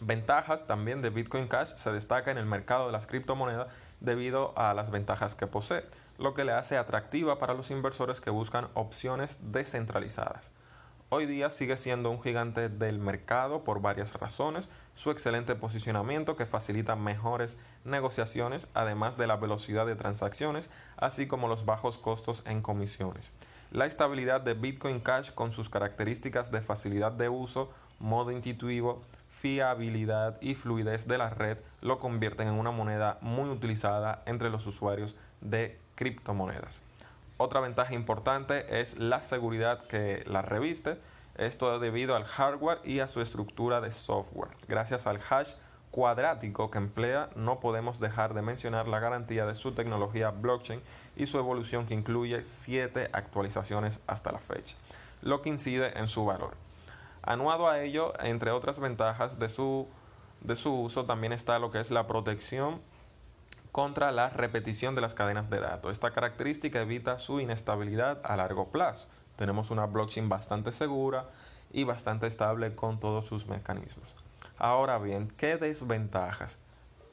Ventajas 0.00 0.66
también 0.66 1.02
de 1.02 1.10
Bitcoin 1.10 1.46
Cash 1.46 1.74
se 1.76 1.92
destaca 1.92 2.30
en 2.30 2.38
el 2.38 2.46
mercado 2.46 2.86
de 2.86 2.92
las 2.92 3.06
criptomonedas 3.06 3.68
debido 4.00 4.52
a 4.56 4.74
las 4.74 4.90
ventajas 4.90 5.34
que 5.34 5.46
posee, 5.46 5.84
lo 6.18 6.34
que 6.34 6.44
le 6.44 6.52
hace 6.52 6.76
atractiva 6.76 7.38
para 7.38 7.54
los 7.54 7.70
inversores 7.70 8.20
que 8.20 8.30
buscan 8.30 8.68
opciones 8.74 9.38
descentralizadas. 9.40 10.50
Hoy 11.10 11.26
día 11.26 11.48
sigue 11.50 11.76
siendo 11.76 12.10
un 12.10 12.20
gigante 12.20 12.68
del 12.68 12.98
mercado 12.98 13.62
por 13.62 13.80
varias 13.80 14.14
razones, 14.14 14.68
su 14.94 15.10
excelente 15.10 15.54
posicionamiento 15.54 16.34
que 16.34 16.46
facilita 16.46 16.96
mejores 16.96 17.56
negociaciones, 17.84 18.66
además 18.74 19.16
de 19.16 19.28
la 19.28 19.36
velocidad 19.36 19.86
de 19.86 19.94
transacciones, 19.94 20.70
así 20.96 21.28
como 21.28 21.46
los 21.46 21.66
bajos 21.66 21.98
costos 21.98 22.42
en 22.46 22.62
comisiones. 22.62 23.32
La 23.70 23.86
estabilidad 23.86 24.40
de 24.40 24.54
Bitcoin 24.54 24.98
Cash 24.98 25.30
con 25.32 25.52
sus 25.52 25.68
características 25.68 26.50
de 26.50 26.62
facilidad 26.62 27.12
de 27.12 27.28
uso, 27.28 27.70
modo 28.00 28.32
intuitivo, 28.32 29.02
fiabilidad 29.44 30.38
y 30.40 30.54
fluidez 30.54 31.06
de 31.06 31.18
la 31.18 31.28
red 31.28 31.58
lo 31.82 31.98
convierten 31.98 32.48
en 32.48 32.54
una 32.54 32.70
moneda 32.70 33.18
muy 33.20 33.50
utilizada 33.50 34.22
entre 34.24 34.48
los 34.48 34.66
usuarios 34.66 35.16
de 35.42 35.78
criptomonedas. 35.96 36.80
Otra 37.36 37.60
ventaja 37.60 37.92
importante 37.92 38.80
es 38.80 38.96
la 38.96 39.20
seguridad 39.20 39.82
que 39.86 40.24
la 40.26 40.40
reviste. 40.40 40.96
Esto 41.36 41.78
debido 41.78 42.16
al 42.16 42.24
hardware 42.24 42.80
y 42.84 43.00
a 43.00 43.06
su 43.06 43.20
estructura 43.20 43.82
de 43.82 43.92
software. 43.92 44.48
Gracias 44.66 45.06
al 45.06 45.20
hash 45.28 45.52
cuadrático 45.90 46.70
que 46.70 46.78
emplea, 46.78 47.28
no 47.36 47.60
podemos 47.60 48.00
dejar 48.00 48.32
de 48.32 48.40
mencionar 48.40 48.88
la 48.88 48.98
garantía 48.98 49.44
de 49.44 49.56
su 49.56 49.72
tecnología 49.72 50.30
blockchain 50.30 50.80
y 51.16 51.26
su 51.26 51.38
evolución 51.38 51.84
que 51.84 51.92
incluye 51.92 52.46
siete 52.46 53.10
actualizaciones 53.12 54.00
hasta 54.06 54.32
la 54.32 54.38
fecha, 54.38 54.74
lo 55.20 55.42
que 55.42 55.50
incide 55.50 55.98
en 55.98 56.08
su 56.08 56.24
valor. 56.24 56.63
Anuado 57.26 57.68
a 57.68 57.80
ello, 57.80 58.12
entre 58.20 58.50
otras 58.50 58.80
ventajas 58.80 59.38
de 59.38 59.48
su, 59.48 59.88
de 60.42 60.56
su 60.56 60.78
uso, 60.78 61.06
también 61.06 61.32
está 61.32 61.58
lo 61.58 61.70
que 61.70 61.80
es 61.80 61.90
la 61.90 62.06
protección 62.06 62.82
contra 63.72 64.12
la 64.12 64.28
repetición 64.28 64.94
de 64.94 65.00
las 65.00 65.14
cadenas 65.14 65.50
de 65.50 65.58
datos. 65.58 65.90
Esta 65.90 66.12
característica 66.12 66.80
evita 66.82 67.18
su 67.18 67.40
inestabilidad 67.40 68.20
a 68.24 68.36
largo 68.36 68.68
plazo. 68.68 69.08
Tenemos 69.36 69.70
una 69.70 69.86
blockchain 69.86 70.28
bastante 70.28 70.70
segura 70.70 71.28
y 71.72 71.84
bastante 71.84 72.26
estable 72.26 72.74
con 72.76 73.00
todos 73.00 73.26
sus 73.26 73.46
mecanismos. 73.46 74.14
Ahora 74.58 74.98
bien, 74.98 75.28
¿qué 75.36 75.56
desventajas 75.56 76.58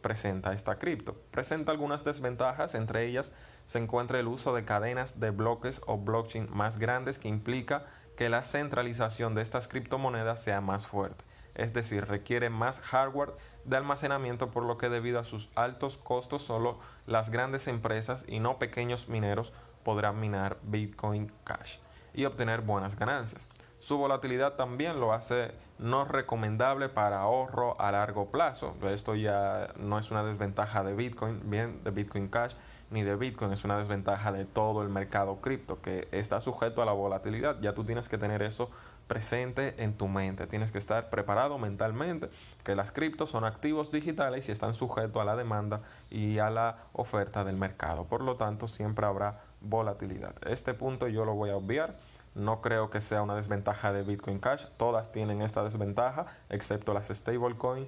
presenta 0.02 0.54
esta 0.54 0.78
cripto? 0.78 1.16
Presenta 1.32 1.72
algunas 1.72 2.04
desventajas, 2.04 2.76
entre 2.76 3.08
ellas 3.08 3.34
se 3.66 3.80
encuentra 3.80 4.20
el 4.20 4.28
uso 4.28 4.54
de 4.54 4.66
cadenas 4.66 5.20
de 5.20 5.32
bloques 5.32 5.82
o 5.88 5.98
blockchain 5.98 6.48
más 6.52 6.78
grandes 6.78 7.18
que 7.18 7.28
implica 7.28 7.88
que 8.16 8.30
la 8.30 8.44
centralización 8.44 9.36
de 9.36 9.42
estas 9.42 9.68
criptomonedas 9.68 10.42
sea 10.42 10.62
más 10.62 10.88
fuerte, 10.88 11.24
es 11.56 11.74
decir, 11.74 12.06
requiere 12.06 12.50
más 12.50 12.80
hardware 12.80 13.34
de 13.66 13.78
almacenamiento 13.78 14.52
por 14.52 14.64
lo 14.64 14.78
que 14.78 14.90
debido 14.90 15.20
a 15.20 15.24
sus 15.24 15.50
altos 15.56 15.98
costos 15.98 16.42
solo 16.42 16.80
las 17.08 17.30
grandes 17.30 17.68
empresas 17.68 18.26
y 18.28 18.40
no 18.40 18.60
pequeños 18.60 19.10
mineros 19.10 19.54
podrán 19.84 20.20
minar 20.20 20.58
Bitcoin 20.64 21.32
Cash 21.44 21.78
y 22.14 22.26
obtener 22.26 22.62
buenas 22.62 22.96
ganancias. 22.96 23.48
Su 23.82 23.98
volatilidad 23.98 24.54
también 24.54 25.00
lo 25.00 25.12
hace 25.12 25.56
no 25.80 26.06
recomendable 26.06 26.88
para 26.88 27.22
ahorro 27.22 27.82
a 27.82 27.92
largo 27.92 28.30
plazo. 28.30 28.76
Esto 28.84 29.16
ya 29.16 29.74
no 29.76 29.98
es 29.98 30.12
una 30.12 30.24
desventaja 30.24 30.84
de 30.84 30.94
Bitcoin, 30.94 31.42
bien 31.50 31.84
de 31.84 31.90
Bitcoin 31.90 32.28
Cash, 32.28 32.54
ni 32.92 33.02
de 33.02 33.16
Bitcoin, 33.16 33.52
es 33.54 33.64
una 33.64 33.80
desventaja 33.80 34.32
de 34.32 34.46
todo 34.46 34.84
el 34.84 34.90
mercado 34.90 35.42
cripto 35.42 35.82
que 35.82 36.08
está 36.12 36.42
sujeto 36.42 36.84
a 36.84 36.86
la 36.86 36.92
volatilidad. 36.92 37.60
Ya 37.60 37.74
tú 37.74 37.84
tienes 37.84 38.08
que 38.08 38.20
tener 38.20 38.44
eso 38.44 38.70
presente 39.08 39.74
en 39.84 39.98
tu 39.98 40.08
mente. 40.08 40.46
Tienes 40.46 40.72
que 40.72 40.78
estar 40.78 41.10
preparado 41.10 41.58
mentalmente 41.58 42.30
que 42.64 42.76
las 42.76 42.92
criptos 42.92 43.32
son 43.32 43.46
activos 43.46 43.92
digitales 43.92 44.48
y 44.48 44.52
están 44.52 44.76
sujetos 44.76 45.20
a 45.20 45.26
la 45.26 45.36
demanda 45.36 45.82
y 46.12 46.38
a 46.38 46.52
la 46.52 46.84
oferta 46.94 47.44
del 47.44 47.58
mercado. 47.58 48.06
Por 48.06 48.22
lo 48.22 48.36
tanto, 48.36 48.68
siempre 48.68 49.08
habrá 49.08 49.40
volatilidad. 49.60 50.36
Este 50.48 50.76
punto 50.76 51.08
yo 51.08 51.26
lo 51.26 51.34
voy 51.34 51.50
a 51.50 51.56
obviar 51.56 51.98
no 52.36 52.62
creo 52.62 52.90
que 52.90 53.02
sea 53.02 53.22
una 53.22 53.36
desventaja 53.36 53.92
de 53.92 54.04
Bitcoin 54.04 54.40
Cash. 54.40 54.66
Todas 54.78 55.12
tienen 55.12 55.42
esta 55.42 55.64
desventaja, 55.64 56.26
excepto 56.50 56.94
las 56.94 57.08
stablecoin. 57.08 57.86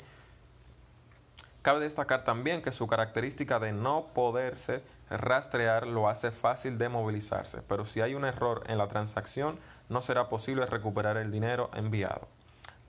Cabe 1.62 1.80
destacar 1.80 2.26
también 2.26 2.62
que 2.62 2.74
su 2.74 2.88
característica 2.88 3.58
de 3.60 3.72
no 3.72 4.08
poderse 4.14 4.84
rastrear 5.10 5.88
lo 5.88 6.10
hace 6.10 6.32
fácil 6.32 6.78
de 6.78 6.90
movilizarse, 6.90 7.62
pero 7.62 7.86
si 7.86 8.02
hay 8.02 8.16
un 8.16 8.26
error 8.26 8.64
en 8.68 8.78
la 8.78 8.90
transacción 8.90 9.58
no 9.88 10.02
será 10.02 10.28
posible 10.28 10.66
recuperar 10.66 11.16
el 11.16 11.32
dinero 11.32 11.70
enviado. 11.74 12.28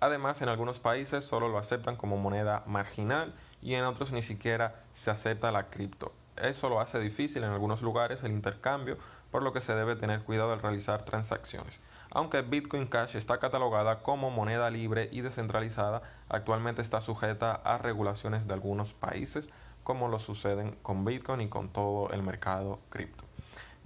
Además, 0.01 0.43
en 0.43 0.49
algunos 0.49 0.81
países 0.81 1.25
solo 1.25 1.49
lo 1.49 1.59
aceptan 1.59 1.97
como 1.97 2.17
moneda 2.17 2.65
marginal 2.67 3.33
y 3.63 3.75
en 3.75 3.85
otros 3.85 4.11
ni 4.11 4.23
siquiera 4.23 4.75
se 4.91 5.11
acepta 5.11 5.53
la 5.53 5.71
cripto. 5.71 6.13
Eso 6.43 6.69
lo 6.69 6.81
hace 6.81 6.99
difícil 6.99 7.45
en 7.45 7.51
algunos 7.51 7.81
lugares 7.83 8.25
el 8.25 8.33
intercambio, 8.33 8.99
por 9.31 9.43
lo 9.43 9.53
que 9.53 9.61
se 9.61 9.75
debe 9.75 9.95
tener 9.95 10.23
cuidado 10.23 10.53
al 10.53 10.61
realizar 10.61 11.05
transacciones. 11.05 11.81
Aunque 12.11 12.43
Bitcoin 12.43 12.87
Cash 12.87 13.17
está 13.17 13.39
catalogada 13.39 14.03
como 14.03 14.31
moneda 14.31 14.71
libre 14.71 15.09
y 15.13 15.21
descentralizada, 15.21 16.03
actualmente 16.29 16.83
está 16.83 17.01
sujeta 17.01 17.53
a 17.53 17.79
regulaciones 17.79 18.47
de 18.47 18.55
algunos 18.55 18.95
países, 18.95 19.49
como 19.85 20.09
lo 20.09 20.19
suceden 20.19 20.77
con 20.83 21.05
Bitcoin 21.05 21.43
y 21.43 21.49
con 21.49 21.69
todo 21.69 22.11
el 22.11 22.23
mercado 22.23 22.81
cripto. 22.89 23.25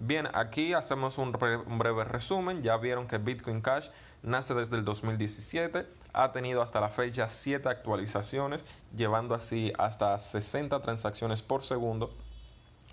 Bien, 0.00 0.28
aquí 0.33 0.75
hacemos 0.75 1.19
un, 1.19 1.33
breve 1.33 2.05
resumen. 2.05 2.62
Ya 2.62 2.76
vieron 2.76 3.09
que 3.09 3.19
Bitcoin 3.19 3.61
Cash 3.61 3.88
nace 4.23 4.55
desde 4.55 4.76
el 4.76 4.85
2017, 4.85 5.87
ha 6.12 6.33
tenido 6.33 6.62
hasta 6.62 6.81
la 6.81 6.88
fecha 6.88 7.26
7 7.26 7.69
actualizaciones, 7.69 8.64
llevando 8.97 9.35
así 9.35 9.73
hasta 9.76 10.19
60 10.19 10.81
transacciones 10.81 11.43
por 11.43 11.62
segundo 11.62 12.14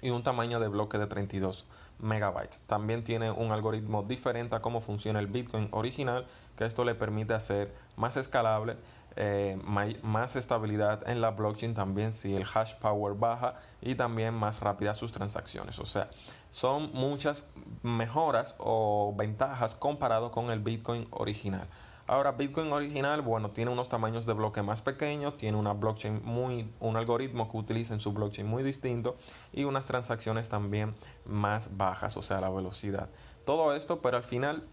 y 0.01 0.09
un 0.09 0.23
tamaño 0.23 0.59
de 0.59 0.67
bloque 0.67 0.97
de 0.97 1.07
32 1.07 1.65
megabytes. 1.99 2.59
También 2.67 3.03
tiene 3.03 3.31
un 3.31 3.51
algoritmo 3.51 4.03
diferente 4.03 4.55
a 4.55 4.61
cómo 4.61 4.81
funciona 4.81 5.19
el 5.19 5.27
Bitcoin 5.27 5.69
original, 5.71 6.27
que 6.57 6.65
esto 6.65 6.83
le 6.83 6.95
permite 6.95 7.33
hacer 7.33 7.73
más 7.95 8.17
escalable, 8.17 8.77
eh, 9.17 9.57
más 10.03 10.35
estabilidad 10.35 11.07
en 11.09 11.21
la 11.21 11.31
blockchain 11.31 11.73
también 11.73 12.11
si 12.11 12.35
el 12.35 12.43
hash 12.53 12.75
power 12.75 13.15
baja 13.15 13.55
y 13.81 13.95
también 13.95 14.33
más 14.33 14.59
rápidas 14.59 14.97
sus 14.97 15.13
transacciones. 15.13 15.79
O 15.79 15.85
sea, 15.85 16.09
son 16.51 16.91
muchas 16.93 17.45
mejoras 17.81 18.55
o 18.57 19.13
ventajas 19.17 19.73
comparado 19.75 20.31
con 20.31 20.49
el 20.49 20.59
Bitcoin 20.59 21.07
original. 21.11 21.67
Ahora, 22.07 22.33
Bitcoin 22.33 22.71
original, 22.71 23.24
bueno, 23.24 23.50
tiene 23.50 23.71
unos 23.71 23.89
tamaños 23.89 24.27
de 24.27 24.33
bloque 24.33 24.62
más 24.62 24.83
pequeños, 24.83 25.38
tiene 25.38 25.57
una 25.57 25.74
blockchain 25.74 26.21
muy, 26.24 26.71
un 26.79 26.97
algoritmo 26.97 27.50
que 27.50 27.57
utiliza 27.57 27.95
en 27.95 28.00
su 28.00 28.12
blockchain 28.12 28.45
muy 28.45 28.62
distinto 28.62 29.17
y 29.51 29.63
unas 29.63 29.88
transacciones 29.88 30.47
también 30.47 30.93
más 31.25 31.75
bajas, 31.77 32.15
o 32.15 32.21
sea, 32.21 32.39
la 32.41 32.50
velocidad. 32.50 33.09
Todo 33.43 33.75
esto, 33.75 34.03
pero 34.03 34.17
al 34.17 34.24
final 34.24 34.63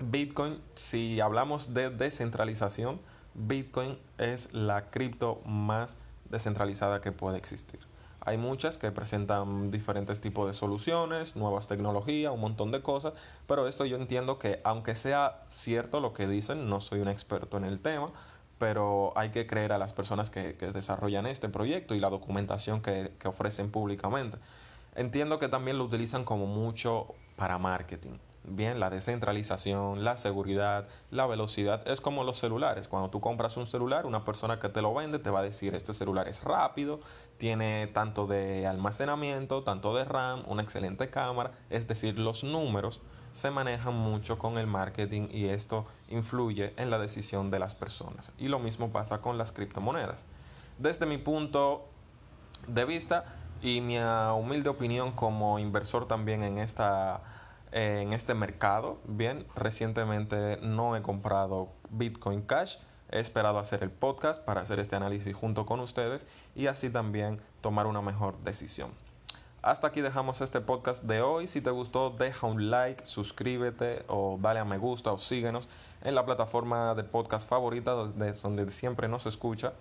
Bitcoin, 0.00 0.60
si 0.74 1.20
hablamos 1.20 1.74
de 1.74 1.90
descentralización, 1.90 3.00
Bitcoin 3.34 3.96
es 4.18 4.52
la 4.52 4.90
cripto 4.90 5.40
más 5.44 5.96
descentralizada 6.28 7.00
que 7.00 7.12
puede 7.12 7.38
existir. 7.38 7.80
Hay 8.28 8.36
muchas 8.36 8.76
que 8.76 8.92
presentan 8.92 9.70
diferentes 9.70 10.20
tipos 10.20 10.46
de 10.46 10.52
soluciones, 10.52 11.34
nuevas 11.34 11.66
tecnologías, 11.66 12.30
un 12.30 12.40
montón 12.40 12.70
de 12.72 12.82
cosas, 12.82 13.14
pero 13.46 13.66
esto 13.66 13.86
yo 13.86 13.96
entiendo 13.96 14.38
que 14.38 14.60
aunque 14.64 14.94
sea 14.96 15.46
cierto 15.48 16.00
lo 16.00 16.12
que 16.12 16.26
dicen, 16.26 16.68
no 16.68 16.82
soy 16.82 17.00
un 17.00 17.08
experto 17.08 17.56
en 17.56 17.64
el 17.64 17.80
tema, 17.80 18.12
pero 18.58 19.14
hay 19.16 19.30
que 19.30 19.46
creer 19.46 19.72
a 19.72 19.78
las 19.78 19.94
personas 19.94 20.28
que, 20.28 20.52
desarrollan 20.52 21.24
este 21.24 21.48
proyecto 21.48 21.94
y 21.94 22.00
la 22.00 22.10
documentación 22.10 22.82
que, 22.82 23.12
que 23.18 23.28
ofrecen 23.28 23.70
públicamente. 23.70 24.36
Entiendo 24.94 25.38
que 25.38 25.48
también 25.48 25.78
lo 25.78 25.84
utilizan 25.84 26.24
como 26.24 26.44
mucho 26.44 27.14
para 27.34 27.56
marketing. 27.56 28.18
Bien, 28.44 28.80
la 28.80 28.88
descentralización, 28.88 30.04
la 30.04 30.16
seguridad, 30.16 30.88
la 31.10 31.26
velocidad, 31.26 31.86
es 31.86 32.00
como 32.00 32.24
los 32.24 32.38
celulares. 32.38 32.88
Cuando 32.88 33.10
tú 33.10 33.20
compras 33.20 33.56
un 33.56 33.66
celular, 33.66 34.06
una 34.06 34.24
persona 34.24 34.58
que 34.58 34.68
te 34.68 34.80
lo 34.80 34.94
vende 34.94 35.18
te 35.18 35.30
va 35.30 35.40
a 35.40 35.42
decir, 35.42 35.74
este 35.74 35.92
celular 35.92 36.28
es 36.28 36.42
rápido, 36.42 37.00
tiene 37.36 37.88
tanto 37.88 38.26
de 38.26 38.66
almacenamiento, 38.66 39.64
tanto 39.64 39.94
de 39.94 40.04
RAM, 40.04 40.44
una 40.46 40.62
excelente 40.62 41.10
cámara, 41.10 41.52
es 41.68 41.86
decir, 41.86 42.18
los 42.18 42.42
números 42.42 43.00
se 43.32 43.50
manejan 43.50 43.94
mucho 43.94 44.38
con 44.38 44.56
el 44.56 44.66
marketing 44.66 45.28
y 45.30 45.46
esto 45.46 45.86
influye 46.08 46.72
en 46.76 46.90
la 46.90 46.98
decisión 46.98 47.50
de 47.50 47.58
las 47.58 47.74
personas. 47.74 48.32
Y 48.38 48.48
lo 48.48 48.58
mismo 48.58 48.90
pasa 48.90 49.20
con 49.20 49.36
las 49.36 49.52
criptomonedas. 49.52 50.24
Desde 50.78 51.06
mi 51.06 51.18
punto 51.18 51.86
de 52.66 52.84
vista 52.84 53.24
y 53.60 53.80
mi 53.80 53.98
humilde 53.98 54.70
opinión 54.70 55.12
como 55.12 55.58
inversor 55.58 56.06
también 56.06 56.42
en 56.42 56.58
esta 56.58 57.22
en 57.72 58.12
este 58.12 58.34
mercado. 58.34 58.98
Bien, 59.06 59.46
recientemente 59.54 60.58
no 60.62 60.96
he 60.96 61.02
comprado 61.02 61.68
Bitcoin 61.90 62.42
Cash. 62.42 62.76
He 63.10 63.20
esperado 63.20 63.58
hacer 63.58 63.82
el 63.82 63.90
podcast 63.90 64.44
para 64.44 64.60
hacer 64.60 64.78
este 64.80 64.96
análisis 64.96 65.34
junto 65.34 65.64
con 65.64 65.80
ustedes 65.80 66.26
y 66.54 66.66
así 66.66 66.90
también 66.90 67.40
tomar 67.60 67.86
una 67.86 68.02
mejor 68.02 68.38
decisión. 68.40 68.90
Hasta 69.62 69.88
aquí 69.88 70.00
dejamos 70.00 70.40
este 70.40 70.60
podcast 70.60 71.02
de 71.02 71.20
hoy. 71.20 71.48
Si 71.48 71.60
te 71.60 71.70
gustó, 71.70 72.10
deja 72.10 72.46
un 72.46 72.70
like, 72.70 73.06
suscríbete 73.06 74.04
o 74.06 74.38
dale 74.40 74.60
a 74.60 74.64
me 74.64 74.78
gusta 74.78 75.12
o 75.12 75.18
síguenos 75.18 75.68
en 76.02 76.14
la 76.14 76.24
plataforma 76.24 76.94
de 76.94 77.02
podcast 77.02 77.48
favorita 77.48 77.92
donde, 77.92 78.32
donde 78.32 78.70
siempre 78.70 79.08
nos 79.08 79.26
escucha. 79.26 79.72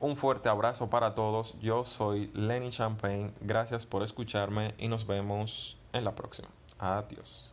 Un 0.00 0.16
fuerte 0.16 0.48
abrazo 0.48 0.88
para 0.88 1.14
todos. 1.14 1.58
Yo 1.60 1.84
soy 1.84 2.30
Lenny 2.32 2.70
Champagne. 2.70 3.32
Gracias 3.40 3.84
por 3.84 4.02
escucharme 4.02 4.74
y 4.78 4.88
nos 4.88 5.06
vemos 5.06 5.76
en 5.92 6.04
la 6.04 6.14
próxima. 6.14 6.57
Adiós. 6.78 7.52